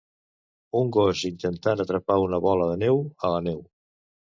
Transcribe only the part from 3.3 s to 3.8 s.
la neu.